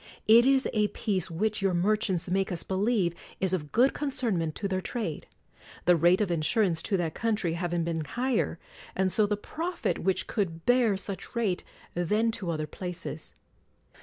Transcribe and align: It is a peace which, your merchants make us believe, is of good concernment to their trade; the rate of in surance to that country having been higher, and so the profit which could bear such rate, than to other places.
It 0.27 0.47
is 0.47 0.67
a 0.73 0.87
peace 0.87 1.29
which, 1.29 1.61
your 1.61 1.75
merchants 1.75 2.27
make 2.27 2.51
us 2.51 2.63
believe, 2.63 3.13
is 3.39 3.53
of 3.53 3.71
good 3.71 3.93
concernment 3.93 4.55
to 4.55 4.67
their 4.67 4.81
trade; 4.81 5.27
the 5.85 5.95
rate 5.95 6.21
of 6.21 6.31
in 6.31 6.39
surance 6.41 6.81
to 6.85 6.97
that 6.97 7.13
country 7.13 7.53
having 7.53 7.83
been 7.83 8.03
higher, 8.03 8.57
and 8.95 9.11
so 9.11 9.27
the 9.27 9.37
profit 9.37 9.99
which 9.99 10.25
could 10.25 10.65
bear 10.65 10.97
such 10.97 11.35
rate, 11.35 11.63
than 11.93 12.31
to 12.31 12.49
other 12.49 12.65
places. 12.65 13.35